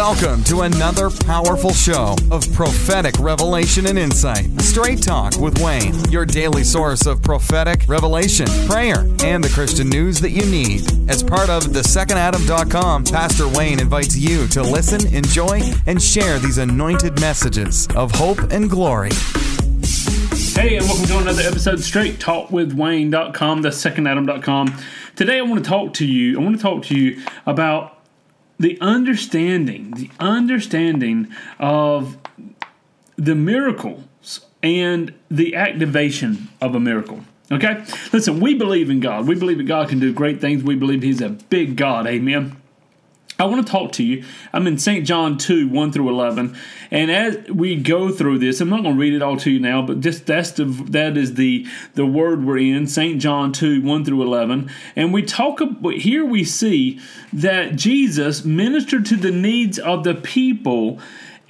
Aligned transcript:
Welcome 0.00 0.42
to 0.44 0.62
another 0.62 1.10
powerful 1.10 1.74
show 1.74 2.16
of 2.30 2.50
prophetic 2.54 3.18
revelation 3.18 3.84
and 3.84 3.98
insight. 3.98 4.48
Straight 4.62 5.02
Talk 5.02 5.36
with 5.36 5.62
Wayne, 5.62 5.94
your 6.10 6.24
daily 6.24 6.64
source 6.64 7.04
of 7.04 7.22
prophetic 7.22 7.82
revelation, 7.86 8.46
prayer, 8.66 9.06
and 9.22 9.44
the 9.44 9.50
Christian 9.52 9.90
news 9.90 10.18
that 10.20 10.30
you 10.30 10.46
need. 10.46 10.90
As 11.10 11.22
part 11.22 11.50
of 11.50 11.74
the 11.74 11.80
thesecondadam.com, 11.80 13.04
Pastor 13.04 13.46
Wayne 13.46 13.78
invites 13.78 14.16
you 14.16 14.46
to 14.48 14.62
listen, 14.62 15.06
enjoy, 15.14 15.60
and 15.86 16.02
share 16.02 16.38
these 16.38 16.56
anointed 16.56 17.20
messages 17.20 17.86
of 17.94 18.10
hope 18.12 18.38
and 18.50 18.70
glory. 18.70 19.10
Hey, 20.54 20.78
and 20.78 20.86
welcome 20.86 21.08
to 21.08 21.18
another 21.18 21.42
episode 21.42 21.74
of 21.74 21.84
Straight 21.84 22.18
Talk 22.18 22.50
with 22.50 22.72
Wayne.com, 22.72 23.62
thesecondadam.com. 23.62 24.82
Today 25.14 25.40
I 25.40 25.42
want 25.42 25.62
to 25.62 25.68
talk 25.68 25.92
to 25.94 26.06
you. 26.06 26.40
I 26.40 26.42
want 26.42 26.56
to 26.56 26.62
talk 26.62 26.84
to 26.84 26.98
you 26.98 27.22
about 27.44 27.99
the 28.60 28.78
understanding, 28.82 29.90
the 29.92 30.10
understanding 30.20 31.34
of 31.58 32.18
the 33.16 33.34
miracles 33.34 34.46
and 34.62 35.14
the 35.30 35.56
activation 35.56 36.48
of 36.60 36.74
a 36.74 36.80
miracle. 36.80 37.20
Okay? 37.50 37.82
Listen, 38.12 38.38
we 38.38 38.54
believe 38.54 38.90
in 38.90 39.00
God. 39.00 39.26
We 39.26 39.34
believe 39.34 39.58
that 39.58 39.64
God 39.64 39.88
can 39.88 39.98
do 39.98 40.12
great 40.12 40.42
things. 40.42 40.62
We 40.62 40.76
believe 40.76 41.02
He's 41.02 41.22
a 41.22 41.30
big 41.30 41.76
God. 41.76 42.06
Amen. 42.06 42.59
I 43.40 43.44
want 43.46 43.66
to 43.66 43.70
talk 43.70 43.92
to 43.92 44.04
you. 44.04 44.24
I'm 44.52 44.66
in 44.66 44.76
St. 44.76 45.06
John 45.06 45.38
2, 45.38 45.68
1 45.68 45.92
through 45.92 46.10
11. 46.10 46.56
And 46.90 47.10
as 47.10 47.48
we 47.48 47.74
go 47.76 48.10
through 48.10 48.38
this, 48.38 48.60
I'm 48.60 48.68
not 48.68 48.82
going 48.82 48.96
to 48.96 49.00
read 49.00 49.14
it 49.14 49.22
all 49.22 49.38
to 49.38 49.50
you 49.50 49.58
now, 49.58 49.80
but 49.80 50.00
just 50.00 50.26
that's 50.26 50.50
the 50.52 50.64
that 50.64 51.16
is 51.16 51.34
the 51.34 51.66
the 51.94 52.04
word 52.04 52.44
we're 52.44 52.58
in, 52.58 52.86
St. 52.86 53.20
John 53.20 53.52
2, 53.52 53.80
1 53.80 54.04
through 54.04 54.22
11. 54.22 54.70
And 54.94 55.12
we 55.12 55.22
talk 55.22 55.60
here 55.94 56.24
we 56.24 56.44
see 56.44 57.00
that 57.32 57.76
Jesus 57.76 58.44
ministered 58.44 59.06
to 59.06 59.16
the 59.16 59.30
needs 59.30 59.78
of 59.78 60.04
the 60.04 60.14
people 60.14 61.00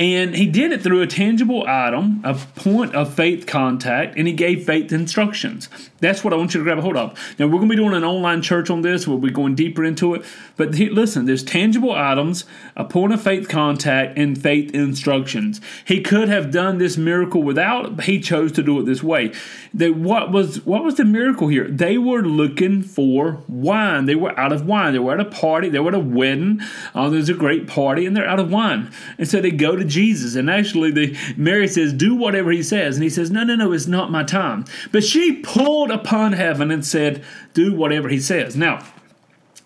and 0.01 0.35
he 0.35 0.47
did 0.47 0.73
it 0.73 0.83
through 0.83 1.03
a 1.03 1.07
tangible 1.07 1.63
item, 1.69 2.23
a 2.25 2.35
point 2.35 2.95
of 2.95 3.13
faith 3.13 3.47
contact, 3.47 4.17
and 4.17 4.27
he 4.27 4.33
gave 4.33 4.65
faith 4.65 4.91
instructions. 4.93 5.69
That's 6.01 6.25
what 6.25 6.33
I 6.33 6.37
want 6.37 6.55
you 6.55 6.61
to 6.61 6.65
grab 6.65 6.79
a 6.79 6.81
hold 6.81 6.97
of. 6.97 7.19
Now, 7.39 7.47
we're 7.47 7.59
going 7.59 7.69
to 7.69 7.77
be 7.77 7.77
doing 7.77 7.93
an 7.93 8.05
online 8.05 8.41
church 8.41 8.71
on 8.71 8.81
this. 8.81 9.07
We'll 9.07 9.19
be 9.19 9.31
going 9.31 9.55
deeper 9.55 9.85
into 9.85 10.15
it. 10.15 10.25
But 10.57 10.75
he, 10.75 10.89
listen, 10.89 11.27
there's 11.27 11.45
tangible 11.45 11.93
items, 11.93 12.47
a 12.75 12.87
point 12.87 13.13
of 13.13 13.21
faith 13.21 13.51
contact, 13.51 14.17
and 14.17 14.41
faith 14.41 14.75
instructions. 14.75 15.61
He 15.85 16.01
could 16.01 16.31
have 16.31 16.51
done 16.51 16.79
this 16.79 16.97
miracle 16.97 17.43
without, 17.43 17.97
but 17.97 18.07
he 18.07 18.21
chose 18.21 18.53
to 18.53 18.63
do 18.63 18.81
it 18.81 18.87
this 18.87 19.03
way. 19.03 19.35
What 19.75 20.33
was 20.33 20.65
what 20.65 20.83
was 20.83 20.95
the 20.95 21.05
miracle 21.05 21.49
here? 21.49 21.69
They 21.69 21.99
were 21.99 22.23
looking 22.23 22.83
for 22.83 23.43
wine. 23.47 24.07
They 24.07 24.15
were 24.15 24.39
out 24.41 24.53
of 24.53 24.67
wine. 24.67 24.95
They 24.95 24.99
were 24.99 25.13
at 25.13 25.21
a 25.21 25.27
party. 25.27 25.69
They 25.69 25.79
were 25.79 25.91
at 25.91 25.95
a 25.95 25.99
wedding. 25.99 26.63
Uh, 26.95 27.11
there's 27.11 27.29
a 27.29 27.35
great 27.35 27.67
party, 27.67 28.07
and 28.07 28.17
they're 28.17 28.27
out 28.27 28.41
of 28.41 28.51
wine. 28.51 28.91
And 29.19 29.29
so 29.29 29.43
they 29.43 29.51
go 29.51 29.77
to 29.77 29.90
Jesus. 29.91 30.35
And 30.37 30.49
actually, 30.49 30.91
the 30.91 31.17
Mary 31.37 31.69
says, 31.69 31.93
"Do 31.93 32.15
whatever 32.15 32.51
he 32.51 32.63
says." 32.63 32.97
And 32.97 33.05
he 33.05 33.11
says, 33.11 33.31
"No, 33.31 33.45
no, 33.45 33.57
no, 33.57 33.73
it's 33.73 33.87
not 33.87 34.11
my 34.11 34.23
time." 34.23 34.65
But 34.93 35.05
she 35.05 35.33
pulled 35.33 35.91
upon 35.91 36.33
heaven 36.33 36.71
and 36.71 36.85
said, 36.87 37.23
"Do 37.53 37.75
whatever 37.75 38.09
he 38.09 38.21
says." 38.21 38.57
Now, 38.57 38.85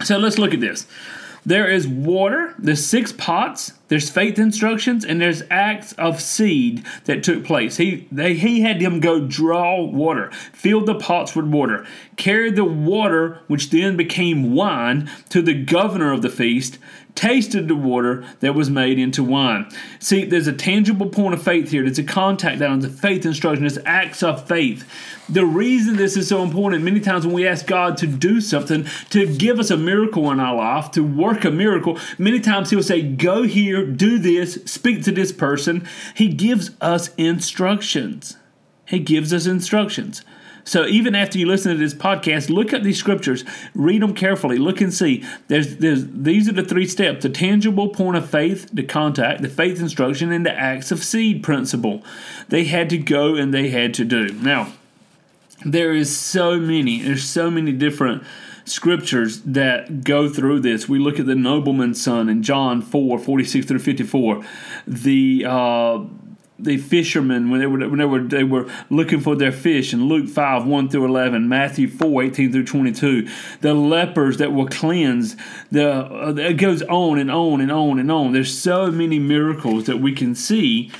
so 0.02 0.18
let's 0.18 0.38
look 0.38 0.54
at 0.54 0.60
this. 0.60 0.86
There 1.46 1.68
is 1.68 1.86
water, 1.86 2.54
there's 2.58 2.84
six 2.84 3.12
pots, 3.12 3.72
there's 3.88 4.08
faith 4.08 4.38
instructions, 4.38 5.04
and 5.04 5.20
there's 5.20 5.42
acts 5.50 5.92
of 5.94 6.20
seed 6.20 6.84
that 7.04 7.22
took 7.22 7.44
place. 7.44 7.76
He 7.76 8.08
they, 8.10 8.34
he 8.34 8.62
had 8.62 8.80
them 8.80 9.00
go 9.00 9.20
draw 9.20 9.82
water, 9.82 10.30
fill 10.52 10.84
the 10.84 10.94
pots 10.94 11.36
with 11.36 11.46
water, 11.46 11.86
carry 12.16 12.50
the 12.50 12.64
water, 12.64 13.40
which 13.46 13.70
then 13.70 13.96
became 13.96 14.54
wine, 14.54 15.10
to 15.28 15.42
the 15.42 15.54
governor 15.54 16.12
of 16.12 16.22
the 16.22 16.30
feast, 16.30 16.78
tasted 17.14 17.68
the 17.68 17.76
water 17.76 18.24
that 18.40 18.54
was 18.54 18.68
made 18.68 18.98
into 18.98 19.22
wine. 19.22 19.70
See, 20.00 20.24
there's 20.24 20.46
a 20.46 20.52
tangible 20.52 21.08
point 21.08 21.34
of 21.34 21.42
faith 21.42 21.70
here. 21.70 21.82
There's 21.84 21.98
a 21.98 22.04
contact 22.04 22.58
down, 22.58 22.80
there's 22.80 22.92
a 22.92 22.96
faith 22.96 23.24
instruction, 23.24 23.62
there's 23.62 23.78
acts 23.84 24.22
of 24.22 24.46
faith. 24.48 24.88
The 25.28 25.46
reason 25.46 25.96
this 25.96 26.16
is 26.16 26.28
so 26.28 26.42
important, 26.42 26.84
many 26.84 27.00
times 27.00 27.24
when 27.24 27.34
we 27.34 27.46
ask 27.46 27.66
God 27.66 27.96
to 27.98 28.06
do 28.06 28.40
something, 28.40 28.86
to 29.10 29.26
give 29.26 29.58
us 29.58 29.70
a 29.70 29.76
miracle 29.76 30.30
in 30.30 30.38
our 30.38 30.54
life, 30.54 30.90
to 30.92 31.02
work 31.02 31.44
a 31.44 31.50
miracle, 31.50 31.98
many 32.18 32.40
times 32.40 32.70
He'll 32.70 32.82
say, 32.82 33.02
Go 33.02 33.44
here, 33.44 33.73
do 33.82 34.18
this, 34.18 34.54
speak 34.66 35.02
to 35.04 35.12
this 35.12 35.32
person. 35.32 35.86
He 36.14 36.28
gives 36.28 36.70
us 36.80 37.14
instructions. 37.16 38.36
He 38.86 38.98
gives 38.98 39.32
us 39.32 39.46
instructions. 39.46 40.22
So 40.64 40.86
even 40.86 41.14
after 41.14 41.38
you 41.38 41.46
listen 41.46 41.72
to 41.72 41.78
this 41.78 41.94
podcast, 41.94 42.48
look 42.48 42.72
at 42.72 42.82
these 42.82 42.98
scriptures, 42.98 43.44
read 43.74 44.02
them 44.02 44.14
carefully, 44.14 44.56
look 44.56 44.80
and 44.80 44.92
see. 44.92 45.22
There's, 45.48 45.76
there's 45.76 46.06
these 46.06 46.48
are 46.48 46.52
the 46.52 46.64
three 46.64 46.86
steps: 46.86 47.22
the 47.22 47.28
tangible 47.28 47.88
point 47.88 48.16
of 48.16 48.28
faith, 48.28 48.70
the 48.72 48.82
contact, 48.82 49.42
the 49.42 49.48
faith 49.48 49.78
instruction, 49.78 50.32
and 50.32 50.44
the 50.44 50.58
acts 50.58 50.90
of 50.90 51.04
seed 51.04 51.42
principle. 51.42 52.02
They 52.48 52.64
had 52.64 52.88
to 52.90 52.98
go 52.98 53.34
and 53.34 53.52
they 53.52 53.68
had 53.68 53.92
to 53.94 54.04
do. 54.04 54.28
Now, 54.28 54.72
there 55.64 55.92
is 55.92 56.14
so 56.14 56.58
many. 56.58 57.02
There's 57.02 57.24
so 57.24 57.50
many 57.50 57.72
different 57.72 58.22
scriptures 58.64 59.40
that 59.42 60.04
go 60.04 60.28
through 60.28 60.60
this. 60.60 60.88
We 60.88 60.98
look 60.98 61.18
at 61.18 61.26
the 61.26 61.34
nobleman's 61.34 62.02
son 62.02 62.28
in 62.28 62.42
John 62.42 62.80
4, 62.82 63.18
46 63.18 63.66
through 63.66 63.78
54. 63.78 64.44
The 64.86 65.44
uh, 65.46 66.04
the 66.58 66.76
fishermen 66.76 67.50
when 67.50 67.58
they 67.58 67.66
were 67.66 67.88
when 67.88 67.98
they 67.98 68.04
were 68.04 68.22
they 68.22 68.44
were 68.44 68.70
looking 68.88 69.20
for 69.20 69.34
their 69.34 69.50
fish 69.50 69.92
in 69.92 70.04
Luke 70.04 70.28
5 70.28 70.66
1 70.66 70.88
through 70.88 71.04
11 71.04 71.48
Matthew 71.48 71.88
4 71.88 72.22
18 72.22 72.52
through 72.52 72.64
22 72.64 73.28
the 73.60 73.74
lepers 73.74 74.38
that 74.38 74.52
were 74.52 74.66
cleansed 74.66 75.36
the 75.72 75.90
uh, 75.90 76.32
it 76.36 76.54
goes 76.54 76.80
on 76.82 77.18
and 77.18 77.28
on 77.28 77.60
and 77.60 77.72
on 77.72 77.98
and 77.98 78.10
on 78.10 78.32
there's 78.32 78.56
so 78.56 78.88
many 78.88 79.18
miracles 79.18 79.86
that 79.86 79.98
we 79.98 80.12
can 80.12 80.36
see 80.36 80.92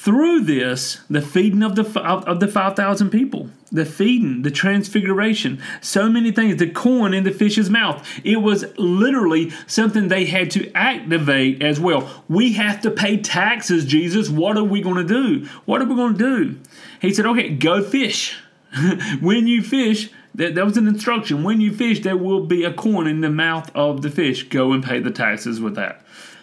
through 0.00 0.40
this 0.40 1.00
the 1.10 1.20
feeding 1.20 1.62
of 1.62 1.76
the 1.76 2.00
of 2.00 2.40
the 2.40 2.48
5000 2.48 3.10
people 3.10 3.50
the 3.70 3.84
feeding 3.84 4.40
the 4.40 4.50
transfiguration 4.50 5.60
so 5.82 6.08
many 6.08 6.32
things 6.32 6.56
the 6.56 6.70
corn 6.70 7.12
in 7.12 7.24
the 7.24 7.30
fish's 7.30 7.68
mouth. 7.68 8.08
It 8.24 8.38
was 8.38 8.64
literally 8.78 9.52
something 9.66 10.08
they 10.08 10.24
had 10.24 10.50
to 10.52 10.72
activate 10.72 11.62
as 11.62 11.78
well. 11.78 12.24
We 12.30 12.54
have 12.54 12.80
to 12.80 12.90
pay 12.90 13.18
taxes 13.18 13.84
jesus. 13.84 14.30
What 14.30 14.56
are 14.56 14.64
we 14.64 14.80
going 14.80 15.06
to 15.06 15.14
do? 15.14 15.46
What 15.66 15.82
are 15.82 15.84
we 15.84 15.94
going 15.94 16.16
to 16.16 16.18
do? 16.18 16.60
He 17.02 17.12
said 17.12 17.26
okay 17.26 17.50
go 17.50 17.82
fish. 17.82 18.38
When 19.20 19.46
you 19.46 19.62
fish 19.62 20.10
that, 20.34 20.54
that 20.54 20.64
was 20.64 20.78
an 20.78 20.88
instruction. 20.88 21.42
When 21.42 21.60
you 21.60 21.74
fish 21.74 22.00
there 22.00 22.16
will 22.16 22.46
be 22.46 22.64
a 22.64 22.72
corn 22.72 23.06
in 23.06 23.20
the 23.20 23.28
mouth 23.28 23.70
of 23.74 24.00
the 24.00 24.10
fish. 24.10 24.44
Go 24.44 24.72
and 24.72 24.82
pay 24.82 24.98
the 24.98 25.10
taxes 25.10 25.60
with 25.60 25.74
that 25.74 26.02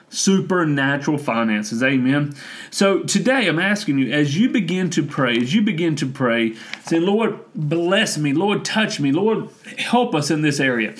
supernatural 0.09 1.17
finances. 1.17 1.83
Amen. 1.83 2.33
So 2.71 3.03
today 3.03 3.47
I'm 3.47 3.59
asking 3.59 3.99
you, 3.99 4.11
as 4.11 4.37
you 4.37 4.49
begin 4.49 4.89
to 4.91 5.03
pray, 5.03 5.37
as 5.37 5.53
you 5.53 5.61
begin 5.61 5.95
to 5.97 6.05
pray, 6.05 6.55
say, 6.85 6.99
Lord, 6.99 7.39
bless 7.53 8.17
me, 8.17 8.33
Lord, 8.33 8.63
touch 8.63 8.99
me, 8.99 9.11
Lord, 9.11 9.49
help 9.77 10.15
us 10.15 10.31
in 10.31 10.41
this 10.41 10.59
area. 10.59 10.95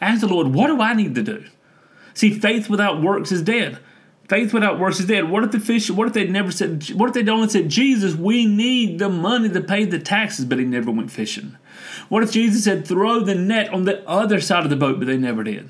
Ask 0.00 0.20
the 0.20 0.28
Lord, 0.28 0.48
what 0.48 0.66
do 0.66 0.80
I 0.80 0.92
need 0.94 1.14
to 1.14 1.22
do? 1.22 1.44
See, 2.12 2.38
faith 2.38 2.68
without 2.68 3.00
works 3.02 3.32
is 3.32 3.42
dead. 3.42 3.78
Faith 4.28 4.54
without 4.54 4.78
works 4.78 5.00
is 5.00 5.06
dead. 5.06 5.28
What 5.28 5.44
if 5.44 5.52
the 5.52 5.60
fish? 5.60 5.90
What 5.90 6.06
if 6.06 6.14
they 6.14 6.26
never 6.26 6.50
said? 6.50 6.90
What 6.92 7.08
if 7.08 7.14
they 7.14 7.30
only 7.30 7.48
said, 7.48 7.68
"Jesus, 7.68 8.14
we 8.14 8.46
need 8.46 8.98
the 8.98 9.10
money 9.10 9.50
to 9.50 9.60
pay 9.60 9.84
the 9.84 9.98
taxes," 9.98 10.46
but 10.46 10.58
he 10.58 10.64
never 10.64 10.90
went 10.90 11.10
fishing? 11.10 11.56
What 12.08 12.22
if 12.22 12.32
Jesus 12.32 12.64
said, 12.64 12.86
"Throw 12.86 13.20
the 13.20 13.34
net 13.34 13.70
on 13.70 13.84
the 13.84 14.06
other 14.08 14.40
side 14.40 14.64
of 14.64 14.70
the 14.70 14.76
boat," 14.76 14.98
but 14.98 15.08
they 15.08 15.18
never 15.18 15.42
did? 15.44 15.68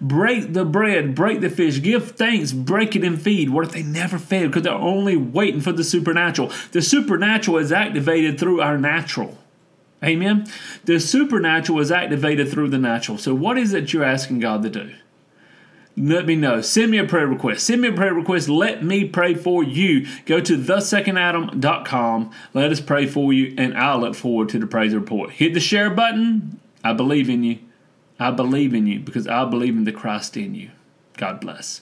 Break 0.00 0.52
the 0.52 0.64
bread, 0.64 1.14
break 1.14 1.40
the 1.40 1.50
fish, 1.50 1.80
give 1.82 2.12
thanks, 2.12 2.52
break 2.52 2.96
it 2.96 3.04
and 3.04 3.20
feed. 3.20 3.50
What 3.50 3.66
if 3.66 3.72
they 3.72 3.82
never 3.82 4.18
fed 4.18 4.48
because 4.48 4.62
they're 4.62 4.72
only 4.72 5.16
waiting 5.16 5.60
for 5.60 5.72
the 5.72 5.84
supernatural? 5.84 6.50
The 6.72 6.82
supernatural 6.82 7.58
is 7.58 7.72
activated 7.72 8.38
through 8.38 8.60
our 8.60 8.78
natural. 8.78 9.38
Amen. 10.04 10.46
The 10.84 10.98
supernatural 10.98 11.78
is 11.78 11.92
activated 11.92 12.50
through 12.50 12.70
the 12.70 12.78
natural. 12.78 13.18
So, 13.18 13.34
what 13.34 13.56
is 13.56 13.72
it 13.72 13.92
you're 13.92 14.02
asking 14.02 14.40
God 14.40 14.62
to 14.62 14.70
do? 14.70 14.92
Let 15.96 16.26
me 16.26 16.36
know. 16.36 16.62
Send 16.62 16.90
me 16.90 16.98
a 16.98 17.04
prayer 17.04 17.26
request. 17.26 17.66
Send 17.66 17.82
me 17.82 17.88
a 17.88 17.92
prayer 17.92 18.14
request. 18.14 18.48
Let 18.48 18.82
me 18.82 19.04
pray 19.06 19.34
for 19.34 19.62
you. 19.62 20.06
Go 20.24 20.40
to 20.40 20.56
thesecondadam.com. 20.56 22.30
Let 22.54 22.72
us 22.72 22.80
pray 22.80 23.06
for 23.06 23.32
you, 23.32 23.54
and 23.58 23.76
I'll 23.76 24.00
look 24.00 24.14
forward 24.14 24.48
to 24.50 24.58
the 24.58 24.66
praise 24.66 24.94
report. 24.94 25.32
Hit 25.32 25.54
the 25.54 25.60
share 25.60 25.90
button. 25.90 26.58
I 26.82 26.94
believe 26.94 27.28
in 27.28 27.44
you. 27.44 27.58
I 28.22 28.30
believe 28.30 28.72
in 28.72 28.86
you 28.86 29.00
because 29.00 29.26
I 29.26 29.44
believe 29.44 29.76
in 29.76 29.82
the 29.82 29.90
Christ 29.90 30.36
in 30.36 30.54
you. 30.54 30.70
God 31.16 31.40
bless. 31.40 31.80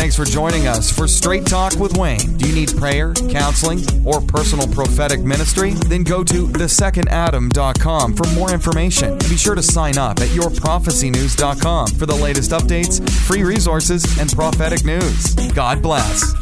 Thanks 0.00 0.16
for 0.16 0.24
joining 0.24 0.66
us 0.66 0.90
for 0.90 1.06
Straight 1.06 1.44
Talk 1.44 1.74
with 1.76 1.98
Wayne. 1.98 2.38
Do 2.38 2.48
you 2.48 2.54
need 2.54 2.74
prayer, 2.74 3.12
counseling, 3.28 3.80
or 4.06 4.22
personal 4.22 4.66
prophetic 4.66 5.20
ministry? 5.20 5.72
Then 5.72 6.04
go 6.04 6.24
to 6.24 6.46
thesecondadam.com 6.46 8.16
for 8.16 8.26
more 8.34 8.50
information. 8.50 9.18
Be 9.18 9.36
sure 9.36 9.54
to 9.54 9.62
sign 9.62 9.98
up 9.98 10.18
at 10.20 10.28
yourprophecynews.com 10.28 11.88
for 11.88 12.06
the 12.06 12.16
latest 12.16 12.52
updates, 12.52 13.06
free 13.26 13.42
resources, 13.42 14.18
and 14.18 14.32
prophetic 14.32 14.86
news. 14.86 15.34
God 15.52 15.82
bless. 15.82 16.32